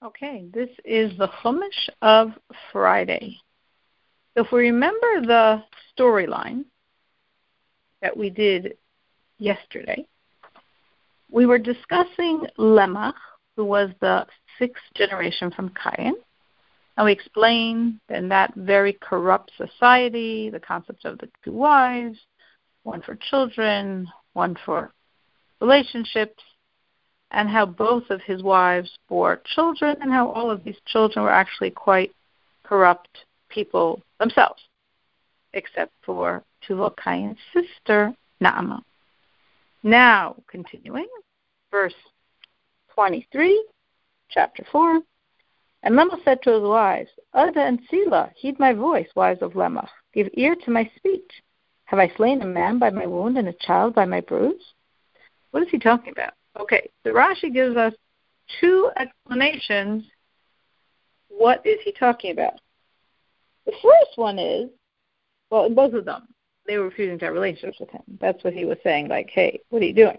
[0.00, 2.30] Okay, this is the Chumash of
[2.70, 3.36] Friday.
[4.36, 5.64] So if we remember the
[5.98, 6.66] storyline
[8.00, 8.76] that we did
[9.40, 10.06] yesterday,
[11.32, 13.16] we were discussing Lemach,
[13.56, 14.24] who was the
[14.60, 16.14] sixth generation from Cain,
[16.96, 22.20] and we explained in that very corrupt society, the concept of the two wives,
[22.84, 24.92] one for children, one for
[25.60, 26.40] relationships,
[27.30, 31.32] and how both of his wives bore children, and how all of these children were
[31.32, 32.12] actually quite
[32.64, 33.08] corrupt
[33.48, 34.62] people themselves,
[35.52, 38.82] except for Tuval Cain's sister, Naama.
[39.82, 41.08] Now, continuing,
[41.70, 41.94] verse
[42.94, 43.64] 23,
[44.30, 45.00] chapter 4.
[45.84, 49.88] And Lemach said to his wives, Ada and Sila, heed my voice, wives of Lemach.
[50.12, 51.30] Give ear to my speech.
[51.84, 54.74] Have I slain a man by my wound and a child by my bruise?
[55.52, 56.32] What is he talking about?
[56.58, 57.94] Okay, so Rashi gives us
[58.60, 60.04] two explanations.
[61.28, 62.60] What is he talking about?
[63.66, 64.70] The first one is,
[65.50, 66.28] well, in both of them,
[66.66, 68.02] they were refusing to have relationships with him.
[68.20, 70.18] That's what he was saying, like, hey, what are you doing?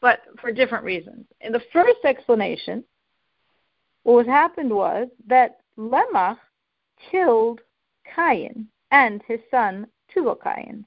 [0.00, 1.26] But for different reasons.
[1.40, 2.84] In the first explanation,
[4.02, 6.38] what happened was that Lemach
[7.10, 7.60] killed
[8.16, 10.84] Cain and his son Tubal Cain.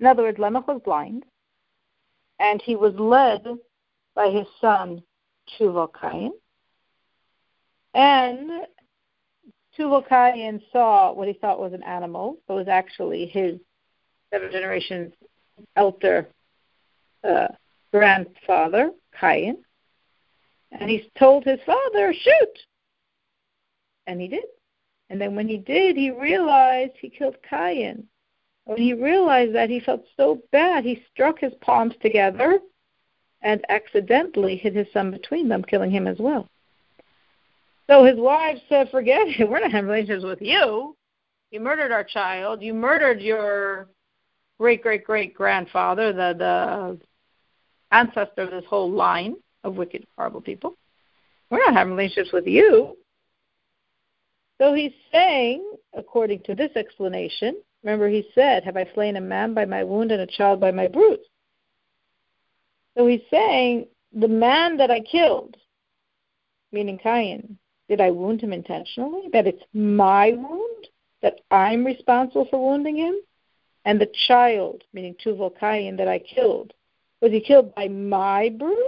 [0.00, 1.24] In other words, Lemach was blind,
[2.38, 3.44] and he was led
[4.14, 5.02] by his son
[5.58, 6.32] Cain.
[7.94, 8.50] And
[9.76, 13.58] Cain saw what he thought was an animal, but was actually his
[14.32, 15.12] seven generations
[15.76, 16.28] elder
[17.22, 17.48] uh,
[17.92, 18.90] grandfather,
[19.20, 19.58] Cain.
[20.72, 22.58] And he told his father, shoot.
[24.06, 24.44] And he did.
[25.08, 28.08] And then when he did, he realized he killed Cain.
[28.64, 32.58] When he realized that, he felt so bad, he struck his palms together
[33.42, 36.48] and accidentally hit his son between them, killing him as well.
[37.88, 39.48] So his wife said, Forget it.
[39.48, 40.96] We're not having relations with you.
[41.50, 42.62] You murdered our child.
[42.62, 43.88] You murdered your
[44.58, 46.98] great great great grandfather, the, the
[47.94, 50.76] ancestor of this whole line of wicked, horrible people.
[51.50, 52.96] We're not having relationships with you.
[54.60, 59.54] So he's saying, according to this explanation, remember he said, Have I slain a man
[59.54, 61.18] by my wound and a child by my bruise?
[62.96, 65.56] So he's saying, The man that I killed,
[66.72, 67.58] meaning Cain,
[67.88, 69.28] did I wound him intentionally?
[69.32, 70.88] That it's my wound?
[71.22, 73.14] That I'm responsible for wounding him?
[73.84, 76.72] And the child, meaning Tuval Cain, that I killed,
[77.20, 78.78] was he killed by my bruise?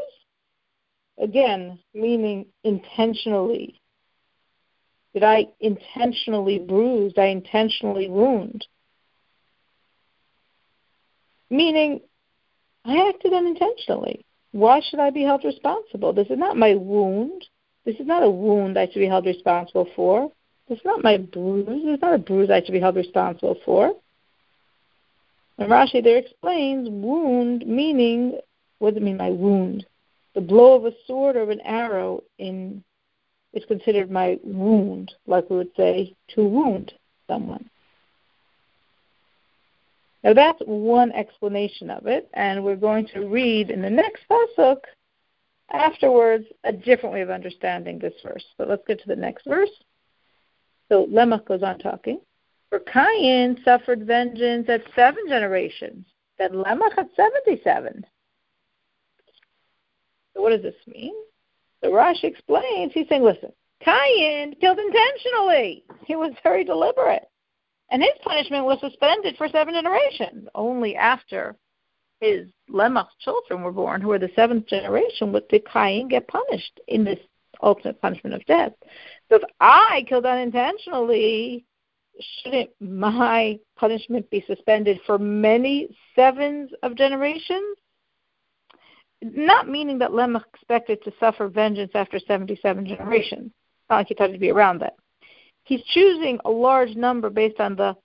[1.18, 3.80] Again, meaning intentionally.
[5.12, 7.14] Did I intentionally bruise?
[7.16, 8.66] I intentionally wound?
[11.50, 12.00] Meaning,
[12.84, 14.24] I acted unintentionally.
[14.52, 16.12] Why should I be held responsible?
[16.12, 17.44] This is not my wound.
[17.84, 20.32] This is not a wound I should be held responsible for.
[20.68, 21.66] This is not my bruise.
[21.66, 23.92] This is not a bruise I should be held responsible for.
[25.58, 28.38] And Rashi there explains wound meaning
[28.78, 29.86] what does it mean by wound?
[30.34, 32.84] The blow of a sword or an arrow in
[33.54, 36.92] is considered my wound, like we would say to wound
[37.26, 37.70] someone.
[40.26, 44.78] Now that's one explanation of it, and we're going to read in the next pasuk
[45.70, 48.44] afterwards a different way of understanding this verse.
[48.58, 49.70] But let's get to the next verse.
[50.88, 52.20] So Lemach goes on talking.
[52.70, 56.04] For Cain suffered vengeance at seven generations,
[56.40, 58.04] then Lemach at seventy-seven.
[60.34, 61.14] So what does this mean?
[61.84, 62.92] So Rashi explains.
[62.92, 65.84] He's saying, listen, Cain killed intentionally.
[66.04, 67.28] He was very deliberate,
[67.90, 70.48] and his punishment was suspended for seven generations.
[70.54, 71.56] Only after
[72.20, 76.80] his Lemach's children were born, who were the seventh generation, would the Cain get punished
[76.88, 77.20] in this
[77.62, 78.72] ultimate punishment of death.
[79.28, 81.64] So if I killed unintentionally,
[82.42, 87.76] shouldn't my punishment be suspended for many sevens of generations?
[89.22, 93.50] Not meaning that Lemach expected to suffer vengeance after 77 generations.
[93.88, 94.94] Not like he thought he'd be around that.
[95.66, 97.96] He's choosing a large number based on the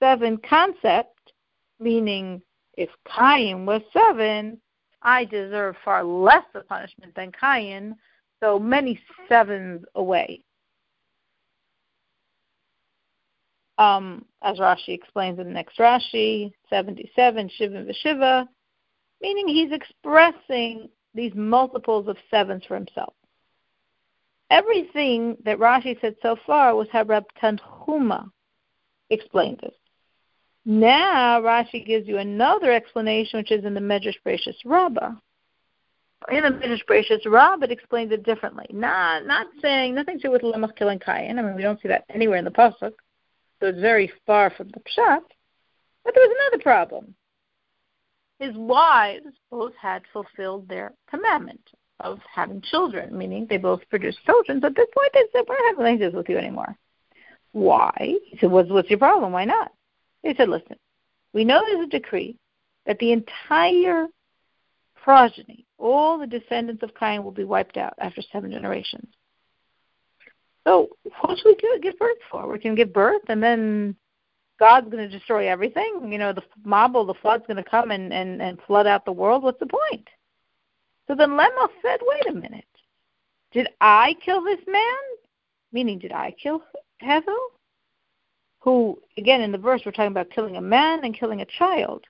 [0.00, 1.32] seven concept,
[1.80, 2.42] meaning
[2.76, 4.60] if Cain was seven,
[5.00, 7.96] I deserve far less of punishment than Cain,
[8.38, 10.42] so many sevens away.
[13.78, 18.46] Um, as Rashi explains in the next Rashi, 77, Shiva Vishiva,
[19.22, 23.14] meaning he's expressing these multiples of sevens for himself.
[24.50, 28.30] Everything that Rashi said so far was how Reb Tanhuma
[29.10, 29.74] explained this.
[30.64, 35.12] Now Rashi gives you another explanation, which is in the Medrash Bereshis Rabbah.
[36.30, 38.66] in the Midrash Bereshit Rabbah, it explains it differently.
[38.70, 41.38] Not not saying nothing to do with Lemach killing Cain.
[41.38, 42.94] I mean, we don't see that anywhere in the pasuk,
[43.60, 45.22] so it's very far from the pshat.
[46.04, 47.14] But there was another problem.
[48.38, 51.62] His wives both had fulfilled their commandment
[52.00, 54.60] of having children, meaning they both produced children.
[54.60, 56.76] So at this point, they said, "We're not having this with you anymore."
[57.52, 58.16] Why?
[58.24, 59.32] He said, "What's what's your problem?
[59.32, 59.72] Why not?"
[60.22, 60.76] They said, "Listen,
[61.32, 62.36] we know there's a decree
[62.86, 64.06] that the entire
[65.06, 69.06] progeny, all the descendants of Cain will be wiped out after seven generations.
[70.66, 70.88] So
[71.20, 72.50] what should we do give birth for?
[72.50, 73.94] We can give birth and then
[74.58, 76.10] God's going to destroy everything.
[76.10, 79.12] You know, the Mabul, the flood's going to come and, and, and flood out the
[79.12, 79.44] world.
[79.44, 80.08] What's the point?
[81.06, 82.64] So then Lemach said, wait a minute.
[83.52, 84.82] Did I kill this man?
[85.72, 86.62] Meaning, did I kill
[87.02, 87.36] Hevel?
[88.60, 92.04] Who, again, in the verse, we're talking about killing a man and killing a child.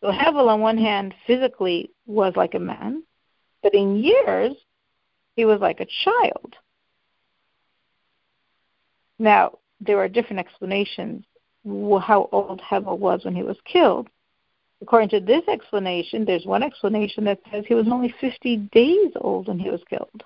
[0.00, 3.02] So Hevel, on one hand, physically was like a man,
[3.62, 4.52] but in years,
[5.34, 6.54] he was like a child.
[9.18, 11.24] Now, there are different explanations
[11.64, 14.08] how old Hevel was when he was killed.
[14.80, 19.48] According to this explanation, there's one explanation that says he was only 50 days old
[19.48, 20.22] when he was killed.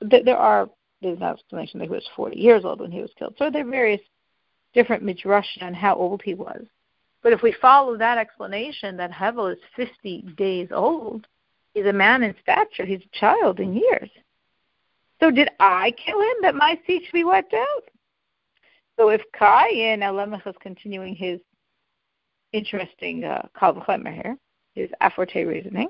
[0.00, 0.68] There are
[1.02, 3.34] there's an explanation that he was 40 years old when he was killed.
[3.38, 4.00] So there are various
[4.72, 6.64] different midrashim on how old he was.
[7.22, 11.26] But if we follow that explanation that Hevel is 50 days old,
[11.74, 14.10] he's a man in stature, he's a child in years.
[15.20, 17.84] So did I kill him that my seed should be wiped out?
[18.96, 21.40] So if Kayin, Elamech is continuing his
[22.54, 23.48] interesting uh,
[23.84, 24.38] here,
[24.74, 25.88] his a fortiori reasoning.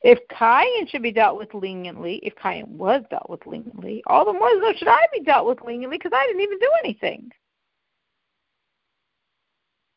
[0.00, 4.32] If Kayin should be dealt with leniently, if Kayin was dealt with leniently, all the
[4.32, 7.30] more so should I be dealt with leniently because I didn't even do anything.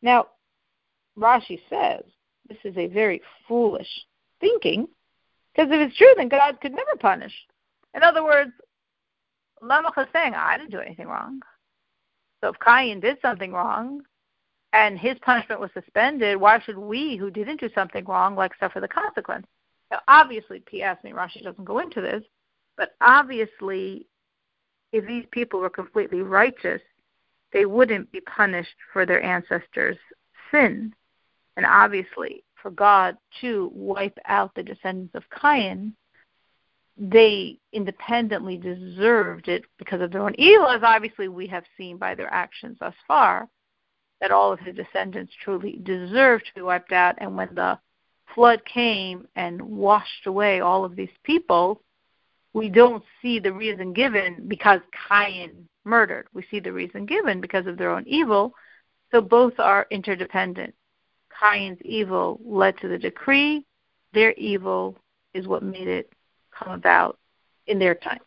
[0.01, 0.27] Now,
[1.15, 2.01] Rashi says
[2.49, 3.89] this is a very foolish
[4.39, 4.87] thinking,
[5.53, 7.33] because if it's true, then God could never punish.
[7.93, 8.51] In other words,
[9.61, 11.41] Lamech is saying, I didn't do anything wrong.
[12.41, 14.01] So if Cain did something wrong
[14.73, 18.79] and his punishment was suspended, why should we, who didn't do something wrong, like suffer
[18.79, 19.45] the consequence?
[19.91, 20.97] Now, obviously, P.S.
[21.03, 22.23] me, Rashi doesn't go into this,
[22.77, 24.07] but obviously,
[24.93, 26.81] if these people were completely righteous,
[27.51, 29.97] they wouldn't be punished for their ancestors'
[30.51, 30.93] sin.
[31.57, 35.93] And obviously, for God to wipe out the descendants of Cain,
[36.97, 42.15] they independently deserved it because of their own evil, as obviously we have seen by
[42.15, 43.49] their actions thus far,
[44.21, 47.15] that all of his descendants truly deserved to be wiped out.
[47.17, 47.77] And when the
[48.33, 51.81] flood came and washed away all of these people,
[52.53, 54.79] we don't see the reason given because
[55.09, 56.27] Cain murdered.
[56.33, 58.53] We see the reason given because of their own evil.
[59.11, 60.73] So both are interdependent.
[61.41, 63.65] Cain's evil led to the decree.
[64.13, 64.97] Their evil
[65.33, 66.11] is what made it
[66.51, 67.17] come about
[67.67, 68.19] in their time.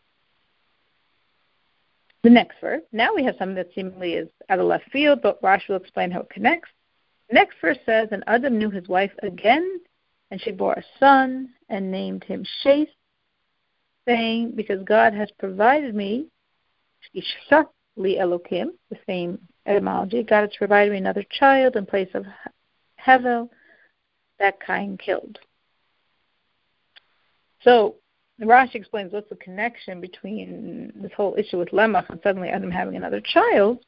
[2.25, 2.81] The next verse.
[2.91, 6.09] Now we have something that seemingly is out of left field, but Rashi will explain
[6.09, 6.71] how it connects.
[7.31, 9.79] Next verse says, And Adam knew his wife again,
[10.31, 12.87] and she bore a son, and named him Sheth,
[14.07, 16.25] saying, Because God has provided me
[17.13, 19.37] Isha li Elokim, the same
[19.67, 20.23] etymology.
[20.23, 22.25] God has provided me another child in place of
[22.99, 23.49] Hevel
[24.39, 25.37] that Cain killed.
[27.61, 27.97] So
[28.41, 32.95] Rashi explains what's the connection between this whole issue with Lemach and suddenly Adam having
[32.95, 33.85] another child.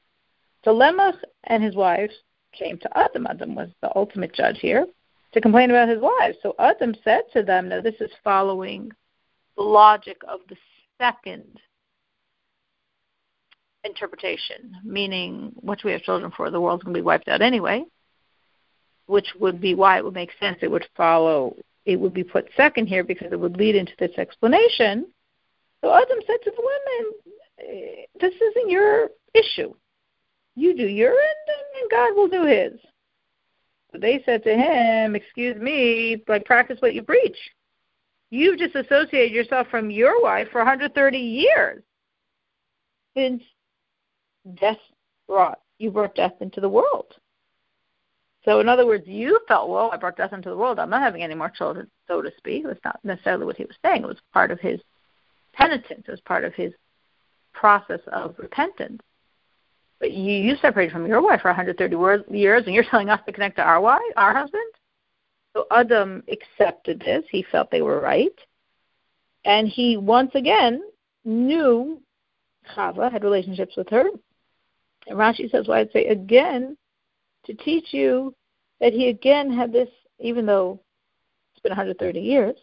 [0.63, 2.13] So Lemach and his wives
[2.53, 3.27] came to Adam.
[3.27, 4.85] Adam was the ultimate judge here
[5.33, 6.37] to complain about his wives.
[6.41, 8.91] So Adam said to them, now this is following
[9.57, 10.55] the logic of the
[10.97, 11.59] second
[13.83, 17.41] interpretation, meaning what do we have children for, the world's going to be wiped out
[17.41, 17.83] anyway,
[19.07, 20.57] which would be why it would make sense.
[20.61, 21.55] It would follow,
[21.87, 25.07] it would be put second here because it would lead into this explanation.
[25.81, 27.13] So Adam said to the women,
[27.59, 29.73] eh, This isn't your issue.
[30.55, 32.73] You do your end, and God will do his.
[33.91, 37.37] So they said to him, Excuse me, but practice what you preach.
[38.31, 41.83] You've just associated yourself from your wife for 130 years.
[43.15, 43.41] Since
[44.59, 44.77] death
[45.25, 47.13] brought you brought death into the world.
[48.47, 50.79] So in other words, you felt, well, I brought death into the world.
[50.79, 52.63] I'm not having any more children, so to speak.
[52.63, 54.03] It was not necessarily what he was saying.
[54.03, 54.79] It was part of his
[55.51, 56.05] penitence.
[56.07, 56.71] It was part of his
[57.51, 59.01] process of repentance.
[59.99, 63.33] But you, you separated from your wife for 130 years, and you're telling us to
[63.33, 64.63] connect to our wife, our husband.
[65.53, 67.25] So Adam accepted this.
[67.29, 68.39] He felt they were right,
[69.43, 70.83] and he once again
[71.25, 71.99] knew
[72.73, 74.05] Chava had relationships with her,
[75.07, 76.77] and Rashi says, well, I'd say again,
[77.47, 78.35] to teach you
[78.79, 79.89] that he again had this,
[80.19, 80.79] even though
[81.53, 82.55] it's been 130 years.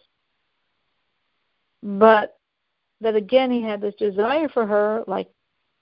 [1.83, 2.37] But
[3.01, 5.27] that again, he had this desire for her like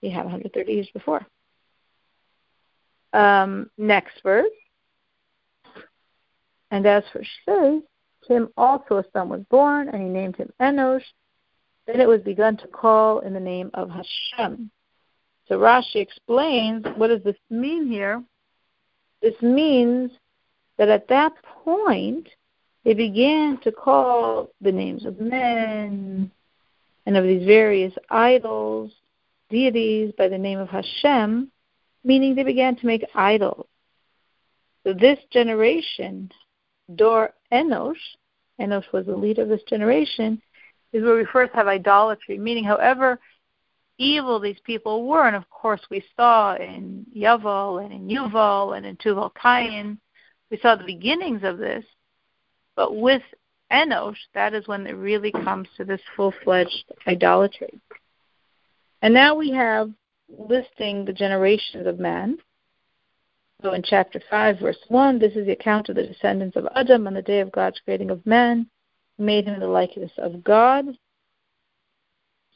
[0.02, 1.26] he had 130 years before.
[3.14, 4.50] Um, next verse.
[6.72, 7.84] And as for says,
[8.28, 11.04] him also a son was born, and he named him Enosh.
[11.86, 14.72] Then it was begun to call in the name of Hashem.
[15.48, 18.24] So Rashi explains what does this mean here?
[19.24, 20.12] This means
[20.78, 21.32] that at that
[21.64, 22.28] point
[22.84, 26.30] they began to call the names of men
[27.06, 28.92] and of these various idols,
[29.50, 31.50] deities by the name of Hashem,
[32.04, 33.66] meaning they began to make idols.
[34.86, 36.30] So this generation,
[36.94, 37.96] Dor Enosh,
[38.60, 40.42] Enosh was the leader of this generation,
[40.92, 43.22] is where we first have idolatry, meaning however
[43.98, 48.86] evil these people were, and of course we saw in Yaval and in Yuval and
[48.86, 50.00] in Tuval Cain,
[50.50, 51.86] we saw the beginnings of this,
[52.76, 53.24] but with
[53.72, 57.80] Enosh, that is when it really comes to this full-fledged idolatry.
[59.02, 59.92] And now we have
[60.30, 62.38] listing the generations of man.
[63.62, 67.08] So in chapter 5, verse 1, this is the account of the descendants of Adam
[67.08, 68.68] on the day of God's creating of man,
[69.18, 70.86] made him in the likeness of God.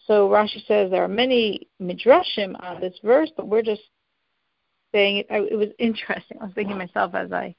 [0.07, 3.81] So Rashi says there are many midrashim on this verse, but we're just
[4.93, 5.27] saying it.
[5.29, 6.37] It was interesting.
[6.39, 7.53] I was thinking myself as I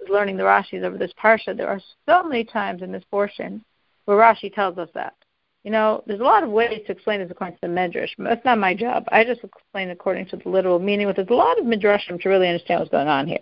[0.00, 1.56] was learning the Rashis over this parsha.
[1.56, 3.64] There are so many times in this portion
[4.04, 5.14] where Rashi tells us that.
[5.62, 8.24] You know, there's a lot of ways to explain this according to the Midrash, but
[8.24, 9.04] that's not my job.
[9.10, 12.28] I just explain according to the literal meaning, but there's a lot of Midrashim to
[12.28, 13.40] really understand what's going on here.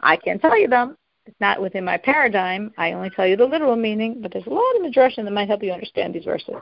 [0.00, 0.96] I can't tell you them.
[1.26, 2.72] It's not within my paradigm.
[2.78, 5.48] I only tell you the literal meaning, but there's a lot of Midrashim that might
[5.48, 6.54] help you understand these verses.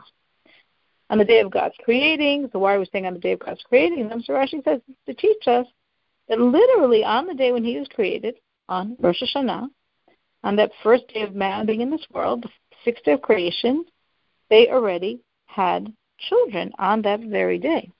[1.10, 3.38] On the day of God's creating, so why are we saying on the day of
[3.38, 4.22] God's creating them?
[4.22, 5.66] So Rashi says to teach us
[6.28, 8.34] that literally on the day when he was created,
[8.68, 9.68] on Rosh Hashanah,
[10.44, 12.50] on that first day of man being in this world, the
[12.84, 13.84] sixth day of creation,
[14.50, 17.90] they already had children on that very day.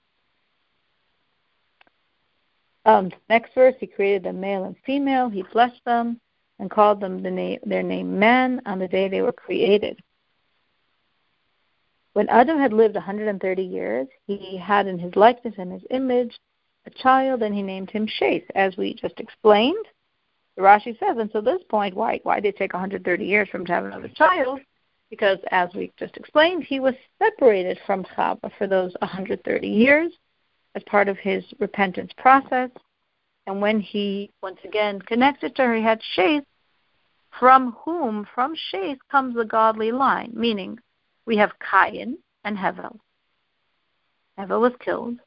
[2.85, 5.29] Um, next verse, he created them male and female.
[5.29, 6.19] He blessed them
[6.59, 9.99] and called them the name, their name man on the day they were created.
[12.19, 16.37] When Adam had lived 130 years, he had in his likeness and his image
[16.85, 19.85] a child, and he named him Sheth, as we just explained.
[20.59, 23.65] Rashi says, and so this point, why why did it take 130 years for him
[23.67, 24.59] to have another child?
[25.09, 30.11] because as we just explained, he was separated from Chava for those 130 years
[30.75, 32.69] as part of his repentance process.
[33.47, 36.43] And when he once again connected to her, he had Sheth,
[37.39, 40.79] from whom, from Sheth, comes the godly line, meaning
[41.29, 42.97] we have Cain and Hevel.
[44.39, 45.19] Hevel was killed.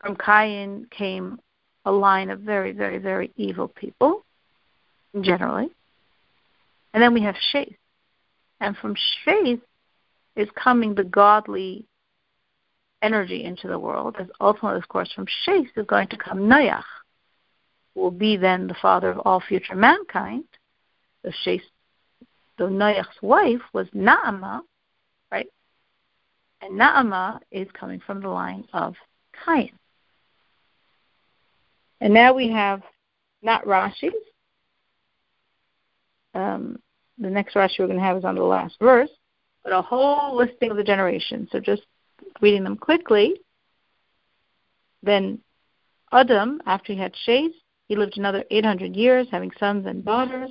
[0.00, 1.38] From Cain came
[1.84, 4.24] a line of very, very, very evil people,
[5.20, 5.70] generally.
[6.92, 7.76] And then we have Sheth
[8.60, 9.60] and from Sheth
[10.34, 11.86] is coming the godly
[13.00, 16.82] energy into the world, as ultimately, of course, from Sheth is going to come Noach,
[17.94, 20.46] who will be then the father of all future mankind.
[21.22, 21.60] The Sheth,
[22.58, 24.62] the Noach's wife was Naamah, right?
[26.62, 28.94] And Naamah is coming from the line of
[29.44, 29.72] Cain.
[32.00, 32.82] And now we have
[33.42, 34.12] not Rashi's,
[36.34, 36.78] um,
[37.18, 39.10] the next Rashi we're going to have is on the last verse,
[39.64, 41.48] but a whole listing of the generations.
[41.50, 41.82] So just
[42.40, 43.40] reading them quickly.
[45.02, 45.40] Then
[46.12, 47.52] Adam, after he had Sheth,
[47.88, 50.50] he lived another 800 years, having sons and daughters.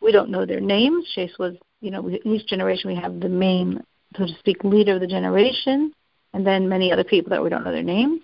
[0.00, 1.06] We don't know their names.
[1.14, 3.82] Sheth was, you know, in each generation we have the main,
[4.16, 5.92] so to speak, leader of the generation,
[6.32, 8.22] and then many other people that we don't know their names.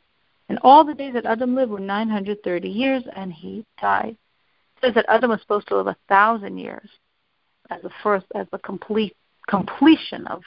[0.48, 4.16] And all the days that Adam lived were 930 years, and he died.
[4.76, 6.88] It says that Adam was supposed to live a thousand years,
[7.70, 9.16] as a first as a complete
[9.48, 10.42] completion of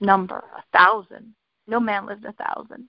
[0.00, 1.34] number, a thousand.
[1.66, 2.88] No man lived a thousand.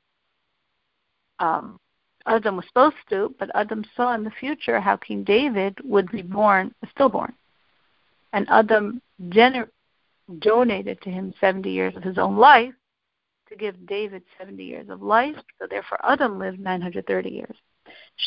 [1.40, 1.80] Um,
[2.26, 6.22] Adam was supposed to, but Adam saw in the future how King David would be
[6.22, 7.34] born, stillborn.
[8.34, 9.70] And Adam gener-
[10.38, 12.74] donated to him 70 years of his own life
[13.50, 15.36] to give David 70 years of life.
[15.60, 17.56] So therefore, Adam lived 930 years.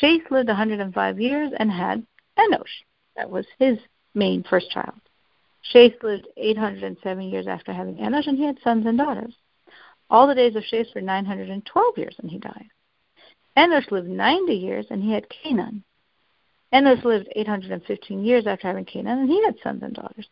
[0.00, 2.04] Sheth lived 105 years and had
[2.38, 2.82] Enosh.
[3.16, 3.78] That was his
[4.14, 5.00] main first child.
[5.72, 9.34] Sheth lived 807 years after having Enosh, and he had sons and daughters.
[10.10, 12.68] All the days of Sheth were 912 years, and he died.
[13.56, 15.84] Enosh lived 90 years, and he had Canaan.
[16.72, 20.26] Enosh lived 815 years after having Canaan, and he had sons and daughters.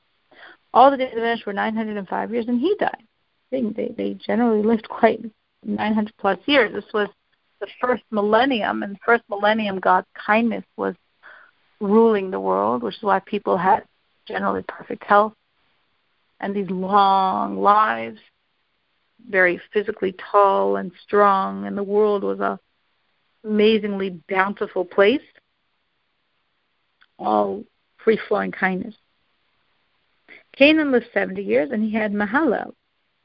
[0.73, 3.03] All the days of Enosh were 905 years, and he died.
[3.51, 5.21] They, they, they generally lived quite
[5.65, 6.73] 900 plus years.
[6.73, 7.09] This was
[7.61, 10.95] the first millennium, and the first millennium, God's kindness was
[11.81, 13.85] ruling the world, which is why people had
[14.27, 15.35] generally perfect health,
[16.39, 18.19] and these long lives,
[19.29, 22.59] very physically tall and strong, and the world was a
[23.45, 25.21] amazingly bountiful place,
[27.19, 27.65] all
[28.03, 28.95] free flowing kindness.
[30.61, 32.75] Canaan lived 70 years and he had Mahalalel.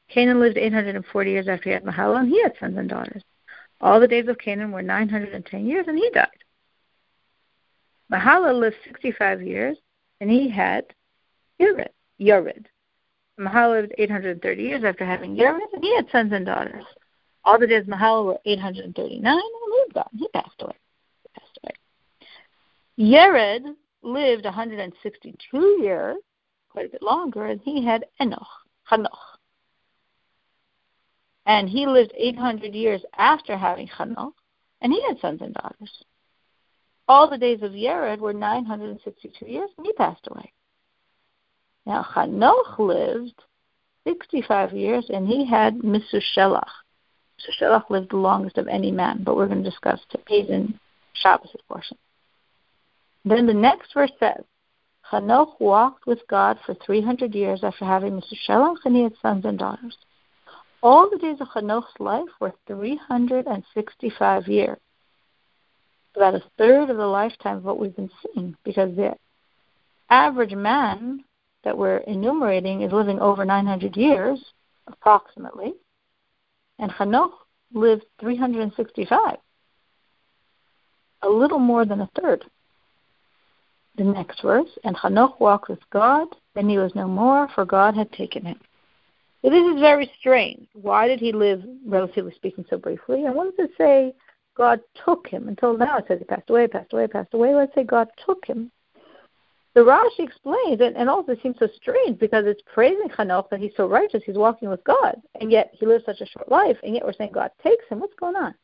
[0.08, 3.22] Canaan lived 840 years after he had Mahalalel and he had sons and daughters.
[3.78, 6.30] All the days of Canaan were 910 years and he died.
[8.10, 9.76] Mahalalel lived 65 years
[10.18, 10.86] and he had
[11.60, 11.88] Yared.
[12.18, 12.64] Yared.
[13.36, 16.86] Lived 830 years after having Yared and he had sons and daughters.
[17.44, 19.42] All the days of Mahalalel were 839 and
[19.92, 20.02] he.
[20.16, 20.76] He passed away.
[21.22, 21.74] He passed away.
[22.98, 26.16] Yared lived 162 years,
[26.76, 28.46] quite a bit longer, and he had Enoch,
[28.90, 29.38] Hanoch.
[31.46, 34.34] And he lived 800 years after having Hanoch,
[34.82, 36.04] and he had sons and daughters.
[37.08, 40.52] All the days of Yared were 962 years, and he passed away.
[41.86, 43.40] Now, Hanoch lived
[44.06, 46.68] 65 years, and he had Misushelach.
[47.40, 50.78] Misushelach lived the longest of any man, but we're going to discuss today's in
[51.14, 51.96] Shabbos portion.
[53.24, 54.44] Then the next verse says,
[55.10, 59.58] Hanoch walked with God for 300 years after having Misushelach, and he had sons and
[59.58, 59.96] daughters.
[60.82, 64.78] All the days of Hanoch's life were 365 years.
[66.14, 69.14] About a third of the lifetime of what we've been seeing, because the
[70.10, 71.24] average man
[71.62, 74.44] that we're enumerating is living over 900 years,
[74.86, 75.74] approximately,
[76.78, 77.32] and Hanoch
[77.72, 79.36] lived 365,
[81.22, 82.44] a little more than a third
[83.96, 87.94] the next verse, and Hanoch walked with God, and he was no more, for God
[87.94, 88.60] had taken him.
[89.42, 90.66] So this is very strange.
[90.74, 93.24] Why did he live, relatively speaking, so briefly?
[93.24, 94.14] And what does it say
[94.56, 95.48] God took him?
[95.48, 97.54] Until now it says he passed away, passed away, passed away.
[97.54, 98.70] Let's say God took him.
[99.74, 103.60] The Rashi explains, and, and also it seems so strange because it's praising Hanoch that
[103.60, 106.78] he's so righteous, he's walking with God, and yet he lives such a short life,
[106.82, 108.00] and yet we're saying God takes him.
[108.00, 108.54] What's going on?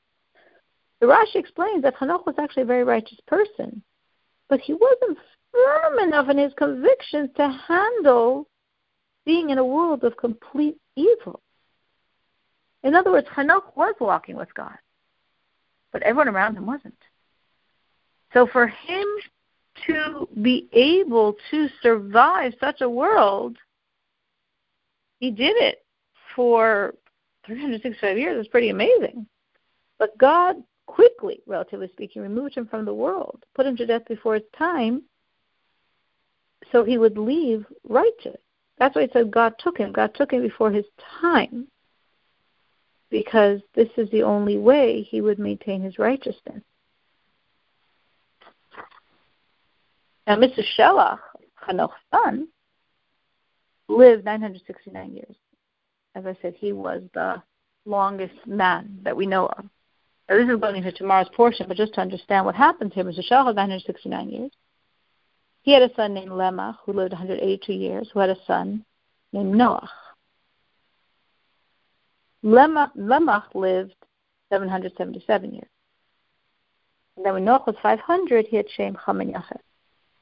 [1.00, 3.82] The Rashi explains that Hanoch was actually a very righteous person
[4.52, 5.16] but he wasn't
[5.50, 8.46] firm enough in his convictions to handle
[9.24, 11.40] being in a world of complete evil.
[12.82, 14.76] In other words, Hanoch was walking with God,
[15.90, 16.98] but everyone around him wasn't.
[18.34, 19.06] So for him
[19.86, 23.56] to be able to survive such a world,
[25.18, 25.82] he did it
[26.36, 26.92] for
[27.46, 28.38] 365 years.
[28.38, 29.26] It's pretty amazing.
[29.98, 30.56] But God
[30.92, 35.02] quickly, relatively speaking, removed him from the world, put him to death before his time,
[36.70, 38.36] so he would leave righteous.
[38.78, 39.90] That's why it said God took him.
[39.92, 40.84] God took him before his
[41.22, 41.66] time,
[43.08, 46.62] because this is the only way he would maintain his righteousness.
[50.26, 50.60] Now, Mr.
[50.76, 51.20] Shelach,
[51.54, 52.48] Hanoch's son,
[53.88, 55.36] lived 969 years.
[56.14, 57.42] As I said, he was the
[57.86, 59.64] longest man that we know of.
[60.28, 63.06] Now, this is going into tomorrow's portion, but just to understand what happened to him,
[63.06, 64.50] Meshach lived 969 years.
[65.62, 68.84] He had a son named Lemach, who lived 182 years, who had a son
[69.32, 69.88] named Noach.
[72.44, 73.94] Lemach, Lemach lived
[74.50, 75.68] 777 years.
[77.16, 79.60] And then when Noach was 500, he had Shem, Ham, and Yafet.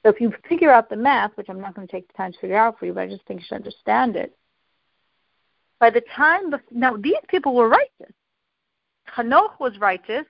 [0.02, 2.32] So if you figure out the math, which I'm not going to take the time
[2.32, 4.36] to figure out for you, but I just think you should understand it.
[5.78, 8.14] By the time the now these people were righteous,
[9.14, 10.24] Hanoch was righteous,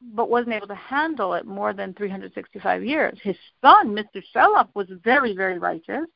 [0.00, 3.18] but wasn't able to handle it more than 365 years.
[3.22, 4.22] His son, Mr.
[4.34, 6.06] Shelach, was very, very righteous,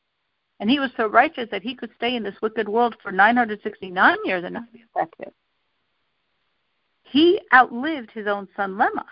[0.60, 4.16] and he was so righteous that he could stay in this wicked world for 969
[4.24, 5.32] years and not be affected.
[7.02, 9.04] He outlived his own son Lemach.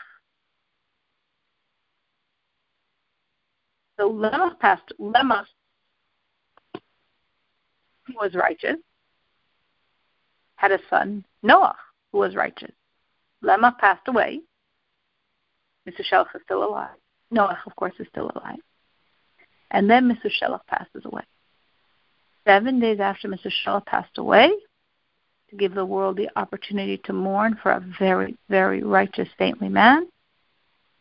[3.98, 4.92] So Lemach passed.
[4.98, 5.46] Lemach
[8.16, 8.76] was righteous,
[10.56, 11.76] had a son Noah
[12.10, 12.72] who was righteous.
[13.42, 14.40] Lemach passed away.
[15.88, 16.96] Misushelach is still alive.
[17.31, 18.61] Noah, of course, is still alive.
[19.70, 21.24] And then Misushelach passes away.
[22.46, 23.50] Seven days after Mr.
[23.64, 24.50] Shelach passed away,
[25.52, 30.09] to give the world the opportunity to mourn for a very, very righteous, saintly man,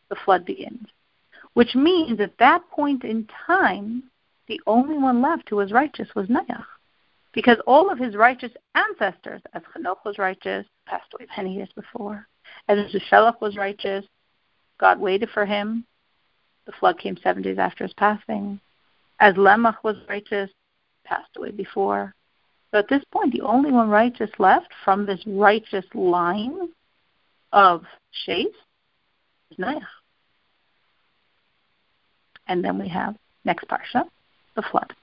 [0.09, 0.87] the flood begins.
[1.53, 4.03] Which means at that point in time,
[4.47, 6.65] the only one left who was righteous was Noach.
[7.33, 12.27] Because all of his righteous ancestors, as Hanoch was righteous, passed away many years before.
[12.67, 12.77] As
[13.09, 14.05] Shelach was righteous,
[14.79, 15.85] God waited for him.
[16.65, 18.59] The flood came seven days after his passing.
[19.19, 20.49] As Lemach was righteous,
[21.03, 22.13] passed away before.
[22.71, 26.69] So at this point, the only one righteous left from this righteous line
[27.51, 27.83] of
[28.25, 28.55] Shades
[29.51, 29.81] is Noach.
[32.47, 34.03] And then we have next parsha,
[34.55, 34.93] the flood.